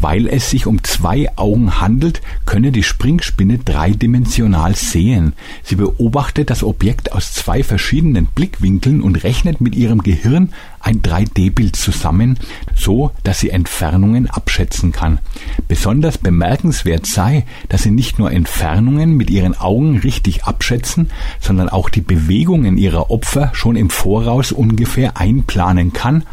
Weil 0.00 0.28
es 0.28 0.50
sich 0.50 0.66
um 0.66 0.82
zwei 0.84 1.28
Augen 1.36 1.80
handelt, 1.80 2.20
könne 2.46 2.72
die 2.72 2.82
Springspinne 3.00 3.56
dreidimensional 3.56 4.74
sehen. 4.76 5.32
Sie 5.62 5.76
beobachtet 5.76 6.50
das 6.50 6.62
Objekt 6.62 7.12
aus 7.12 7.32
zwei 7.32 7.62
verschiedenen 7.62 8.26
Blickwinkeln 8.26 9.00
und 9.00 9.24
rechnet 9.24 9.62
mit 9.62 9.74
ihrem 9.74 10.02
Gehirn 10.02 10.52
ein 10.80 11.00
3D-Bild 11.00 11.76
zusammen, 11.76 12.38
so 12.74 13.12
dass 13.22 13.40
sie 13.40 13.48
Entfernungen 13.48 14.28
abschätzen 14.28 14.92
kann. 14.92 15.18
Besonders 15.66 16.18
bemerkenswert 16.18 17.06
sei, 17.06 17.46
dass 17.70 17.84
sie 17.84 17.90
nicht 17.90 18.18
nur 18.18 18.32
Entfernungen 18.32 19.16
mit 19.16 19.30
ihren 19.30 19.58
Augen 19.58 19.96
richtig 20.00 20.44
abschätzen, 20.44 21.10
sondern 21.40 21.70
auch 21.70 21.88
die 21.88 22.02
Bewegungen 22.02 22.76
ihrer 22.76 23.10
Opfer 23.10 23.48
schon 23.54 23.76
im 23.76 23.88
Voraus 23.88 24.52
ungefähr 24.52 25.16
einplanen 25.16 25.94
kann, 25.94 26.24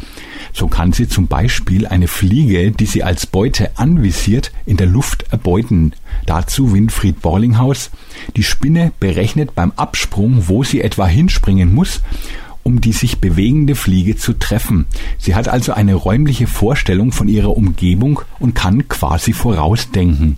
so 0.52 0.68
kann 0.68 0.92
sie 0.92 1.08
zum 1.08 1.26
Beispiel 1.26 1.86
eine 1.86 2.08
Fliege, 2.08 2.70
die 2.70 2.86
sie 2.86 3.02
als 3.02 3.26
Beute 3.26 3.76
anvisiert, 3.78 4.52
in 4.66 4.76
der 4.76 4.86
Luft 4.86 5.24
erbeuten. 5.30 5.92
Dazu 6.26 6.72
Winfried 6.72 7.20
Borlinghaus. 7.20 7.90
Die 8.36 8.42
Spinne 8.42 8.92
berechnet 9.00 9.54
beim 9.54 9.72
Absprung, 9.76 10.48
wo 10.48 10.64
sie 10.64 10.80
etwa 10.80 11.06
hinspringen 11.06 11.74
muss 11.74 12.02
um 12.68 12.82
die 12.82 12.92
sich 12.92 13.18
bewegende 13.18 13.74
Fliege 13.74 14.16
zu 14.16 14.34
treffen. 14.34 14.84
Sie 15.16 15.34
hat 15.34 15.48
also 15.48 15.72
eine 15.72 15.94
räumliche 15.94 16.46
Vorstellung 16.46 17.12
von 17.12 17.26
ihrer 17.26 17.56
Umgebung 17.56 18.20
und 18.40 18.54
kann 18.54 18.88
quasi 18.88 19.32
vorausdenken. 19.32 20.36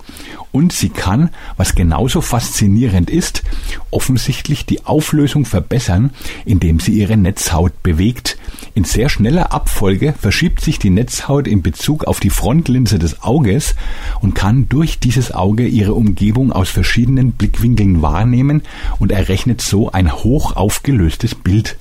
Und 0.53 0.73
sie 0.73 0.91
kann, 0.91 1.31
was 1.57 1.75
genauso 1.75 2.21
faszinierend 2.21 3.11
ist, 3.11 3.43
offensichtlich 3.91 4.65
die 4.65 4.87
Auflösung 4.87 5.45
verbessern, 5.45 6.11
indem 6.45 6.79
sie 6.79 6.93
ihre 6.93 7.17
Netzhaut 7.17 7.83
bewegt. 7.83 8.39
In 8.75 8.85
sehr 8.85 9.09
schneller 9.09 9.53
Abfolge 9.53 10.15
verschiebt 10.17 10.61
sich 10.61 10.79
die 10.79 10.91
Netzhaut 10.91 11.49
in 11.49 11.63
Bezug 11.63 12.05
auf 12.05 12.21
die 12.21 12.31
Frontlinse 12.31 13.01
des 13.01 13.23
Auges 13.25 13.75
und 14.21 14.37
kann 14.37 14.69
durch 14.69 15.01
dieses 15.01 15.33
Auge 15.33 15.67
ihre 15.67 15.95
Umgebung 15.95 16.53
aus 16.53 16.69
verschiedenen 16.69 17.33
Blickwinkeln 17.33 18.03
wahrnehmen 18.03 18.63
und 19.01 19.11
errechnet 19.11 19.61
so 19.61 19.91
ein 19.91 20.13
hoch 20.13 20.55
aufgelöstes 20.55 21.35
Bild 21.35 21.77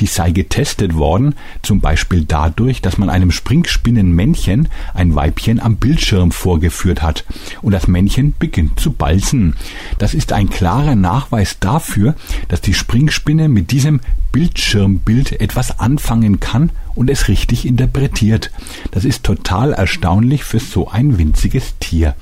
die 0.00 0.06
sei 0.06 0.30
getestet 0.30 0.94
worden, 0.94 1.34
zum 1.62 1.80
Beispiel 1.80 2.24
dadurch, 2.24 2.82
dass 2.82 2.98
man 2.98 3.10
einem 3.10 3.30
Springspinnenmännchen 3.30 4.68
ein 4.94 5.14
Weibchen 5.14 5.60
am 5.60 5.76
Bildschirm 5.76 6.32
vorgeführt 6.32 7.02
hat 7.02 7.24
und 7.62 7.72
das 7.72 7.86
Männchen 7.86 8.34
beginnt 8.38 8.80
zu 8.80 8.92
balzen. 8.92 9.56
Das 9.98 10.14
ist 10.14 10.32
ein 10.32 10.48
klarer 10.48 10.94
Nachweis 10.94 11.58
dafür, 11.60 12.14
dass 12.48 12.60
die 12.60 12.74
Springspinne 12.74 13.48
mit 13.48 13.70
diesem 13.70 14.00
Bildschirmbild 14.32 15.40
etwas 15.40 15.78
anfangen 15.78 16.40
kann 16.40 16.70
und 16.94 17.10
es 17.10 17.28
richtig 17.28 17.66
interpretiert. 17.66 18.50
Das 18.90 19.04
ist 19.04 19.24
total 19.24 19.72
erstaunlich 19.72 20.44
für 20.44 20.58
so 20.58 20.88
ein 20.88 21.18
winziges 21.18 21.76
Tier. 21.78 22.14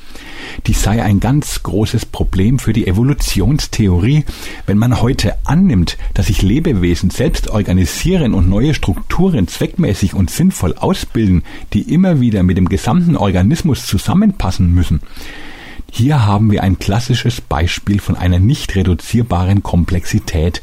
Dies 0.66 0.82
sei 0.82 1.02
ein 1.02 1.20
ganz 1.20 1.62
großes 1.62 2.06
Problem 2.06 2.58
für 2.58 2.72
die 2.72 2.86
Evolutionstheorie, 2.86 4.24
wenn 4.66 4.78
man 4.78 5.00
heute 5.00 5.36
annimmt, 5.44 5.98
dass 6.14 6.26
sich 6.26 6.42
Lebewesen 6.42 7.10
selbst 7.10 7.48
organisieren 7.48 8.34
und 8.34 8.48
neue 8.48 8.74
Strukturen 8.74 9.48
zweckmäßig 9.48 10.14
und 10.14 10.30
sinnvoll 10.30 10.74
ausbilden, 10.74 11.42
die 11.72 11.92
immer 11.92 12.20
wieder 12.20 12.42
mit 12.42 12.56
dem 12.56 12.68
gesamten 12.68 13.16
Organismus 13.16 13.86
zusammenpassen 13.86 14.74
müssen. 14.74 15.00
Hier 15.90 16.26
haben 16.26 16.50
wir 16.50 16.62
ein 16.62 16.78
klassisches 16.78 17.40
Beispiel 17.40 18.00
von 18.00 18.14
einer 18.14 18.38
nicht 18.38 18.76
reduzierbaren 18.76 19.62
Komplexität. 19.62 20.62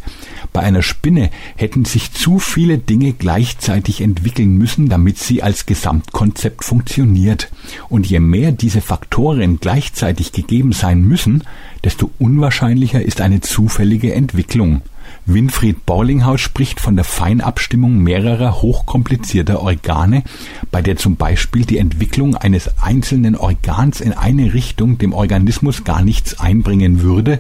Bei 0.54 0.62
einer 0.62 0.82
Spinne 0.82 1.32
hätten 1.58 1.84
sich 1.84 2.14
zu 2.14 2.40
viele 2.40 2.78
Dinge 2.78 3.12
gleichzeitig 3.12 4.02
entwickeln 4.02 4.56
müssen, 4.58 4.88
damit 4.88 5.18
sie 5.18 5.44
als 5.44 5.66
Gesamtkonzept 5.66 6.64
funktioniert. 6.64 7.52
Und 7.90 8.08
je 8.08 8.20
mehr 8.20 8.52
diese 8.52 8.82
Faktoren 8.82 9.60
gleichzeitig 9.60 10.32
gegeben 10.32 10.72
sein 10.72 11.02
müssen, 11.02 11.44
desto 11.84 12.12
unwahrscheinlicher 12.20 13.02
ist 13.02 13.20
eine 13.20 13.42
zufällige 13.42 14.14
Entwicklung. 14.14 14.82
Winfried 15.28 15.86
Borlinghaus 15.86 16.42
spricht 16.42 16.80
von 16.80 16.96
der 16.96 17.06
Feinabstimmung 17.06 17.98
mehrerer 17.98 18.62
hochkomplizierter 18.62 19.62
Organe, 19.62 20.24
bei 20.72 20.82
der 20.82 20.98
zum 20.98 21.16
Beispiel 21.16 21.66
die 21.66 21.80
Entwicklung 21.80 22.36
eines 22.36 22.80
einzelnen 22.82 23.36
Organs 23.36 24.02
in 24.02 24.14
eine 24.14 24.54
Richtung 24.54 24.98
dem 24.98 25.14
Organismus 25.14 25.84
gar 25.84 26.04
nichts 26.04 26.40
einbringen 26.40 27.02
würde, 27.02 27.40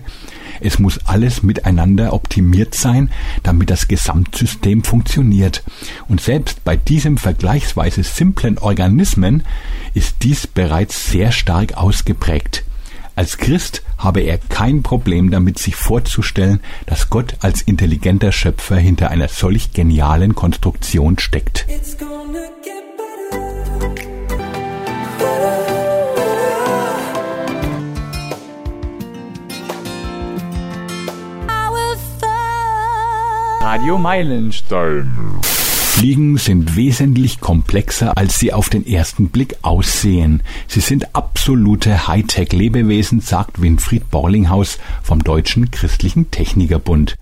es 0.62 0.80
muss 0.80 1.00
alles 1.06 1.44
miteinander 1.44 2.13
optimiert 2.13 2.75
sein, 2.75 3.10
damit 3.44 3.70
das 3.70 3.88
Gesamtsystem 3.88 4.84
funktioniert. 4.84 5.63
Und 6.08 6.22
selbst 6.22 6.63
bei 6.63 6.75
diesem 6.75 7.18
vergleichsweise 7.18 8.04
simplen 8.04 8.58
Organismen 8.58 9.44
ist 9.94 10.18
dies 10.24 10.48
bereits 10.48 11.10
sehr 11.10 11.32
stark 11.32 11.77
ausgeprägt. 11.77 12.63
Als 13.15 13.38
Christ 13.38 13.81
habe 13.98 14.19
er 14.19 14.38
kein 14.38 14.84
Problem 14.84 15.31
damit, 15.31 15.57
sich 15.57 15.75
vorzustellen, 15.75 16.60
dass 16.86 17.10
Gott 17.10 17.36
als 17.39 17.62
intelligenter 17.62 18.34
Schöpfer 18.34 18.75
hinter 18.75 19.10
einer 19.10 19.29
solch 19.29 19.72
genialen 19.72 20.36
Konstruktion 20.36 21.17
steckt. 21.17 21.65
Radio 33.62 33.98
Meilenstein. 33.98 35.44
Fliegen 36.05 36.38
sind 36.38 36.75
wesentlich 36.75 37.39
komplexer, 37.39 38.15
als 38.15 38.38
sie 38.38 38.53
auf 38.53 38.69
den 38.69 38.85
ersten 38.85 39.29
Blick 39.29 39.55
aussehen. 39.63 40.43
Sie 40.67 40.79
sind 40.79 41.15
absolute 41.15 42.07
Hightech-Lebewesen, 42.07 43.21
sagt 43.21 43.59
Winfried 43.59 44.12
Borlinghaus 44.12 44.77
vom 45.01 45.24
Deutschen 45.24 45.71
Christlichen 45.71 46.29
Technikerbund. 46.29 47.17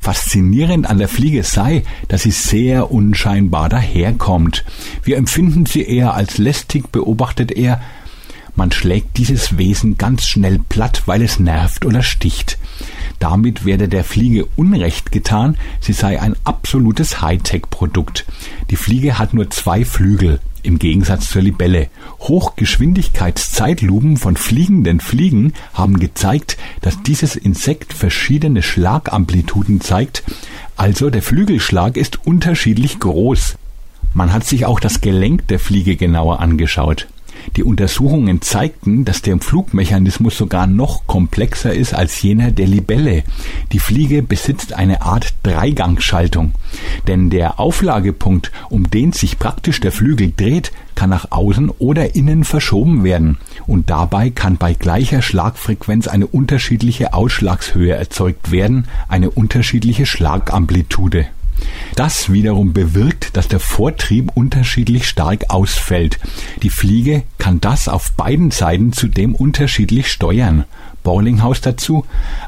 Faszinierend 0.00 0.88
an 0.88 0.96
der 0.96 1.08
Fliege 1.08 1.42
sei, 1.42 1.82
dass 2.08 2.22
sie 2.22 2.30
sehr 2.30 2.90
unscheinbar 2.90 3.68
daherkommt. 3.68 4.64
Wir 5.04 5.18
empfinden 5.18 5.66
sie 5.66 5.82
eher 5.82 6.14
als 6.14 6.38
lästig, 6.38 6.90
beobachtet 6.90 7.52
er. 7.52 7.82
Man 8.56 8.72
schlägt 8.72 9.18
dieses 9.18 9.58
Wesen 9.58 9.98
ganz 9.98 10.24
schnell 10.26 10.58
platt, 10.70 11.02
weil 11.04 11.20
es 11.20 11.38
nervt 11.38 11.84
oder 11.84 12.02
sticht. 12.02 12.56
Damit 13.22 13.64
werde 13.64 13.86
der 13.86 14.02
Fliege 14.02 14.48
Unrecht 14.56 15.12
getan, 15.12 15.56
sie 15.78 15.92
sei 15.92 16.20
ein 16.20 16.34
absolutes 16.42 17.22
Hightech-Produkt. 17.22 18.26
Die 18.68 18.74
Fliege 18.74 19.16
hat 19.16 19.32
nur 19.32 19.48
zwei 19.48 19.84
Flügel, 19.84 20.40
im 20.64 20.80
Gegensatz 20.80 21.30
zur 21.30 21.42
Libelle. 21.42 21.86
Hochgeschwindigkeitszeitlupen 22.18 24.16
von 24.16 24.36
fliegenden 24.36 24.98
Fliegen 24.98 25.52
haben 25.72 26.00
gezeigt, 26.00 26.56
dass 26.80 27.00
dieses 27.04 27.36
Insekt 27.36 27.92
verschiedene 27.92 28.60
Schlagamplituden 28.60 29.80
zeigt, 29.80 30.24
also 30.76 31.08
der 31.08 31.22
Flügelschlag 31.22 31.96
ist 31.96 32.26
unterschiedlich 32.26 32.98
groß. 32.98 33.54
Man 34.14 34.32
hat 34.32 34.44
sich 34.48 34.66
auch 34.66 34.80
das 34.80 35.00
Gelenk 35.00 35.46
der 35.46 35.60
Fliege 35.60 35.94
genauer 35.94 36.40
angeschaut. 36.40 37.06
Die 37.56 37.64
Untersuchungen 37.64 38.40
zeigten, 38.40 39.04
dass 39.04 39.22
der 39.22 39.38
Flugmechanismus 39.38 40.36
sogar 40.36 40.66
noch 40.66 41.06
komplexer 41.06 41.72
ist 41.74 41.94
als 41.94 42.20
jener 42.22 42.50
der 42.50 42.66
Libelle. 42.66 43.24
Die 43.72 43.78
Fliege 43.78 44.22
besitzt 44.22 44.72
eine 44.72 45.02
Art 45.02 45.34
Dreigangschaltung. 45.42 46.52
Denn 47.06 47.30
der 47.30 47.60
Auflagepunkt, 47.60 48.52
um 48.68 48.90
den 48.90 49.12
sich 49.12 49.38
praktisch 49.38 49.80
der 49.80 49.92
Flügel 49.92 50.32
dreht, 50.36 50.72
kann 50.94 51.10
nach 51.10 51.30
außen 51.30 51.70
oder 51.70 52.14
innen 52.14 52.44
verschoben 52.44 53.04
werden. 53.04 53.38
Und 53.66 53.90
dabei 53.90 54.30
kann 54.30 54.56
bei 54.56 54.74
gleicher 54.74 55.22
Schlagfrequenz 55.22 56.08
eine 56.08 56.26
unterschiedliche 56.26 57.14
Ausschlagshöhe 57.14 57.94
erzeugt 57.94 58.50
werden, 58.50 58.88
eine 59.08 59.30
unterschiedliche 59.30 60.06
Schlagamplitude. 60.06 61.26
Das 61.94 62.32
wiederum 62.32 62.72
bewirkt, 62.72 63.36
dass 63.36 63.48
der 63.48 63.60
Vortrieb 63.60 64.32
unterschiedlich 64.34 65.06
stark 65.06 65.50
ausfällt. 65.50 66.18
Die 66.62 66.70
Fliege 66.70 67.22
kann 67.38 67.60
das 67.60 67.88
auf 67.88 68.12
beiden 68.12 68.50
Seiten 68.50 68.92
zudem 68.92 69.34
unterschiedlich 69.34 70.10
steuern. 70.10 70.64
Borlinghaus 71.02 71.60
dazu. 71.60 72.04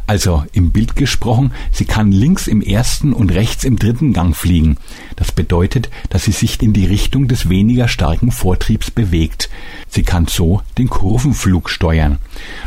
Also 0.06 0.44
im 0.52 0.70
Bild 0.70 0.96
gesprochen, 0.96 1.52
sie 1.72 1.84
kann 1.84 2.12
links 2.12 2.46
im 2.46 2.60
ersten 2.62 3.12
und 3.12 3.32
rechts 3.32 3.64
im 3.64 3.78
dritten 3.78 4.12
Gang 4.12 4.36
fliegen. 4.36 4.76
Das 5.16 5.32
bedeutet, 5.32 5.90
dass 6.10 6.24
sie 6.24 6.32
sich 6.32 6.62
in 6.62 6.72
die 6.72 6.86
Richtung 6.86 7.28
des 7.28 7.48
weniger 7.48 7.88
starken 7.88 8.30
Vortriebs 8.30 8.90
bewegt. 8.90 9.50
Sie 9.88 10.02
kann 10.02 10.26
so 10.26 10.60
den 10.78 10.88
Kurvenflug 10.88 11.70
steuern. 11.70 12.18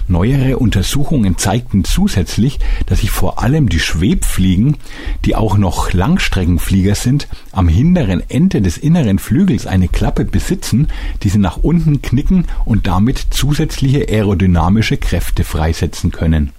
Neuere 0.08 0.58
Untersuchungen 0.58 1.38
zeigten 1.38 1.84
zusätzlich, 1.84 2.60
dass 2.86 3.02
sich 3.02 3.12
vor 3.12 3.42
allem 3.44 3.70
die 3.70 3.80
Schwebfliegen, 3.80 4.78
die 5.26 5.36
auch 5.36 5.58
noch 5.58 5.94
Langstreckenflieger 5.94 6.96
sind, 6.96 7.28
am 7.52 7.68
hinteren 7.68 8.24
Ende 8.30 8.62
des 8.62 8.78
inneren 8.78 9.20
Flügels 9.20 9.68
eine 9.68 9.88
Klappe 9.88 10.26
besitzen, 10.26 10.88
die 11.24 11.30
sie 11.30 11.40
nach 11.40 11.58
unten 11.58 12.02
knicken 12.02 12.46
und 12.66 12.88
damit 12.88 13.28
zusätzliche 13.32 14.08
aerodynamische 14.10 14.98
Kräfte 14.98 15.44
freisetzen 15.44 15.77
können. 16.12 16.52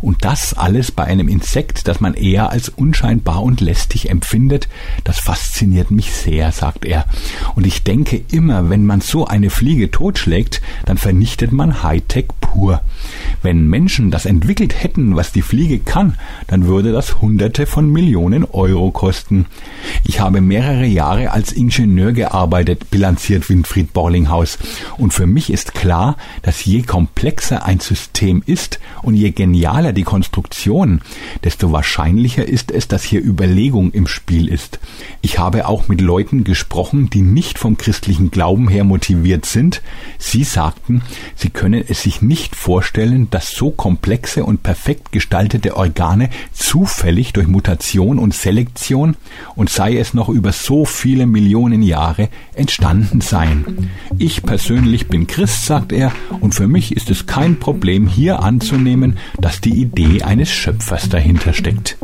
Und 0.00 0.24
das 0.24 0.54
alles 0.54 0.92
bei 0.92 1.04
einem 1.04 1.28
Insekt, 1.28 1.88
das 1.88 2.00
man 2.00 2.14
eher 2.14 2.50
als 2.50 2.68
unscheinbar 2.68 3.42
und 3.42 3.60
lästig 3.60 4.10
empfindet, 4.10 4.68
das 5.04 5.18
fasziniert 5.18 5.90
mich 5.90 6.12
sehr, 6.12 6.52
sagt 6.52 6.84
er. 6.84 7.06
Und 7.54 7.66
ich 7.66 7.82
denke 7.82 8.22
immer, 8.30 8.70
wenn 8.70 8.86
man 8.86 9.00
so 9.00 9.26
eine 9.26 9.50
Fliege 9.50 9.90
totschlägt, 9.90 10.60
dann 10.84 10.98
vernichtet 10.98 11.52
man 11.52 11.82
Hightech 11.82 12.26
pur. 12.40 12.80
Wenn 13.42 13.66
Menschen 13.66 14.10
das 14.10 14.26
entwickelt 14.26 14.82
hätten, 14.82 15.16
was 15.16 15.32
die 15.32 15.42
Fliege 15.42 15.78
kann, 15.78 16.16
dann 16.46 16.66
würde 16.66 16.92
das 16.92 17.20
Hunderte 17.20 17.66
von 17.66 17.90
Millionen 17.90 18.44
Euro 18.44 18.90
kosten. 18.90 19.46
Ich 20.04 20.20
habe 20.20 20.40
mehrere 20.40 20.86
Jahre 20.86 21.30
als 21.30 21.52
Ingenieur 21.52 22.12
gearbeitet, 22.12 22.90
bilanziert 22.90 23.48
Winfried 23.48 23.92
Borlinghaus. 23.92 24.58
Und 24.96 25.12
für 25.12 25.26
mich 25.26 25.52
ist 25.52 25.74
klar, 25.74 26.16
dass 26.42 26.64
je 26.64 26.82
komplexer 26.82 27.64
ein 27.64 27.80
System 27.80 28.42
ist 28.44 28.80
und 29.02 29.14
je 29.14 29.30
genialer 29.30 29.67
die 29.92 30.02
Konstruktion, 30.02 31.00
desto 31.44 31.72
wahrscheinlicher 31.72 32.46
ist 32.46 32.70
es, 32.70 32.88
dass 32.88 33.02
hier 33.02 33.22
Überlegung 33.22 33.92
im 33.92 34.06
Spiel 34.06 34.48
ist. 34.48 34.80
Ich 35.20 35.38
habe 35.38 35.68
auch 35.68 35.88
mit 35.88 36.00
Leuten 36.00 36.44
gesprochen, 36.44 37.10
die 37.10 37.20
nicht 37.20 37.58
vom 37.58 37.76
christlichen 37.76 38.30
Glauben 38.30 38.68
her 38.68 38.84
motiviert 38.84 39.46
sind. 39.46 39.82
Sie 40.18 40.44
sagten, 40.44 41.02
sie 41.36 41.50
können 41.50 41.84
es 41.86 42.02
sich 42.02 42.22
nicht 42.22 42.56
vorstellen, 42.56 43.28
dass 43.30 43.50
so 43.54 43.70
komplexe 43.70 44.44
und 44.44 44.62
perfekt 44.62 45.12
gestaltete 45.12 45.76
Organe 45.76 46.30
zufällig 46.52 47.32
durch 47.32 47.46
Mutation 47.46 48.18
und 48.18 48.34
Selektion 48.34 49.16
und 49.54 49.70
sei 49.70 49.96
es 49.96 50.14
noch 50.14 50.28
über 50.28 50.52
so 50.52 50.84
viele 50.84 51.26
Millionen 51.26 51.82
Jahre 51.82 52.28
entstanden 52.54 53.20
seien. 53.20 53.90
Ich 54.18 54.42
persönlich 54.42 55.08
bin 55.08 55.26
Christ, 55.26 55.66
sagt 55.66 55.92
er, 55.92 56.12
und 56.40 56.54
für 56.54 56.68
mich 56.68 56.96
ist 56.96 57.10
es 57.10 57.26
kein 57.26 57.58
Problem 57.58 58.06
hier 58.06 58.40
anzunehmen, 58.42 59.18
dass 59.40 59.47
die 59.56 59.80
Idee 59.80 60.22
eines 60.22 60.50
Schöpfers 60.50 61.08
dahinter 61.08 61.52
steckt. 61.52 61.96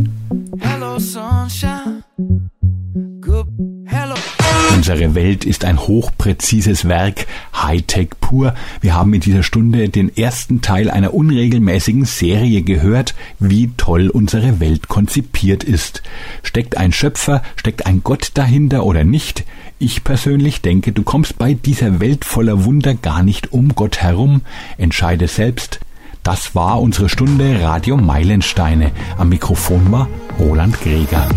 Unsere 4.75 5.15
Welt 5.15 5.45
ist 5.45 5.65
ein 5.65 5.79
hochpräzises 5.79 6.87
Werk, 6.89 7.27
Hightech 7.55 8.11
pur. 8.21 8.55
Wir 8.81 8.95
haben 8.95 9.15
in 9.15 9.21
dieser 9.21 9.43
Stunde 9.43 9.89
den 9.89 10.15
ersten 10.15 10.61
Teil 10.61 10.91
einer 10.91 11.15
unregelmäßigen 11.15 12.05
Serie 12.05 12.63
gehört, 12.63 13.15
wie 13.39 13.71
toll 13.77 14.09
unsere 14.09 14.61
Welt 14.61 14.89
konzipiert 14.89 15.65
ist. 15.65 16.03
Steckt 16.43 16.77
ein 16.77 16.93
Schöpfer, 16.93 17.43
steckt 17.57 17.87
ein 17.87 18.03
Gott 18.03 18.33
dahinter 18.35 18.85
oder 18.85 19.05
nicht? 19.05 19.45
Ich 19.79 20.05
persönlich 20.05 20.61
denke, 20.61 20.93
du 20.93 21.03
kommst 21.03 21.39
bei 21.39 21.55
dieser 21.55 22.01
Welt 22.01 22.25
voller 22.25 22.65
Wunder 22.65 22.95
gar 22.95 23.23
nicht 23.23 23.53
um 23.53 23.75
Gott 23.75 23.99
herum. 24.03 24.43
Entscheide 24.77 25.29
selbst. 25.29 25.81
Das 26.25 26.55
war 26.55 26.81
unsere 26.81 27.11
Stunde 27.11 27.61
Radio 27.63 27.99
Meilensteine. 27.99 28.93
Am 29.19 29.29
Mikrofon 29.29 29.93
war 29.93 30.09
Roland 30.39 30.81
Greger. 30.81 31.29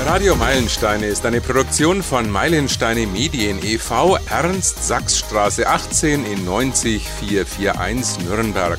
Radio 0.00 0.34
Meilensteine 0.34 1.04
ist 1.08 1.26
eine 1.26 1.42
Produktion 1.42 2.02
von 2.02 2.30
Meilensteine 2.30 3.06
Medien 3.06 3.58
e.V. 3.62 4.16
Ernst 4.30 4.86
Sachsstraße 4.86 5.68
18 5.68 6.24
in 6.24 6.46
90441 6.46 8.24
Nürnberg. 8.24 8.78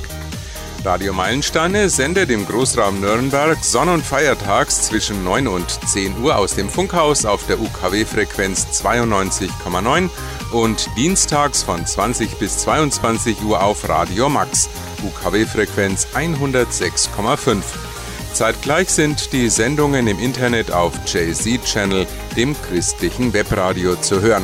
Radio 0.84 1.14
Meilensteine 1.14 1.90
sendet 1.90 2.32
im 2.32 2.44
Großraum 2.48 3.02
Nürnberg 3.02 3.64
sonn- 3.64 3.90
und 3.90 4.04
feiertags 4.04 4.84
zwischen 4.84 5.24
9 5.24 5.48
und 5.48 5.70
10 5.86 6.24
Uhr 6.24 6.38
aus 6.38 6.56
dem 6.56 6.70
Funkhaus 6.70 7.26
auf 7.26 7.46
der 7.46 7.60
UKW-Frequenz 7.60 8.82
92,9 8.82 10.10
und 10.52 10.90
dienstags 10.96 11.64
von 11.64 11.86
20 11.86 12.38
bis 12.40 12.60
22 12.60 13.44
Uhr 13.44 13.64
auf 13.64 13.88
Radio 13.88 14.30
Max, 14.30 14.70
UKW-Frequenz 15.04 16.08
106,5. 16.16 17.62
Zeitgleich 18.34 18.90
sind 18.90 19.34
die 19.34 19.50
Sendungen 19.50 20.08
im 20.08 20.20
Internet 20.20 20.72
auf 20.72 20.94
JZ 21.08 21.64
Channel, 21.64 22.06
dem 22.36 22.56
christlichen 22.62 23.34
Webradio, 23.34 23.96
zu 23.96 24.22
hören. 24.22 24.44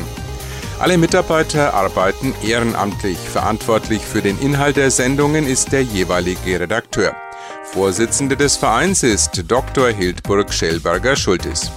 Alle 0.80 0.98
Mitarbeiter 0.98 1.74
arbeiten 1.74 2.34
ehrenamtlich. 2.42 3.18
Verantwortlich 3.18 4.02
für 4.02 4.22
den 4.22 4.38
Inhalt 4.40 4.76
der 4.76 4.90
Sendungen 4.90 5.46
ist 5.46 5.72
der 5.72 5.82
jeweilige 5.82 6.58
Redakteur. 6.58 7.14
Vorsitzende 7.62 8.36
des 8.36 8.56
Vereins 8.56 9.02
ist 9.02 9.44
Dr. 9.48 9.88
Hildburg 9.88 10.52
Schellberger-Schultis. 10.52 11.70